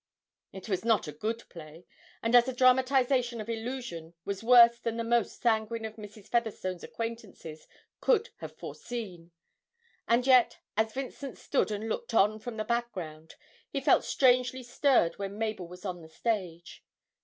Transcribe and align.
It 0.51 0.67
was 0.67 0.83
not 0.83 1.07
a 1.07 1.11
good 1.11 1.47
play, 1.47 1.85
and 2.23 2.33
as 2.33 2.47
a 2.47 2.55
dramatisation 2.55 3.39
of 3.39 3.47
'Illusion' 3.47 4.15
was 4.25 4.41
worse 4.43 4.79
than 4.79 4.97
the 4.97 5.03
most 5.03 5.39
sanguine 5.43 5.85
of 5.85 5.97
Mrs. 5.97 6.27
Featherstone's 6.27 6.83
acquaintances 6.83 7.67
could 7.99 8.31
have 8.37 8.57
foreseen; 8.57 9.29
and 10.07 10.25
yet, 10.25 10.57
as 10.75 10.91
Vincent 10.91 11.37
stood 11.37 11.69
and 11.69 11.87
looked 11.87 12.15
on 12.15 12.39
from 12.39 12.57
the 12.57 12.65
background, 12.65 13.35
he 13.69 13.79
felt 13.79 14.03
strangely 14.03 14.63
stirred 14.63 15.19
when 15.19 15.37
Mabel 15.37 15.67
was 15.67 15.85
on 15.85 16.01
the 16.01 16.09
stage. 16.09 16.83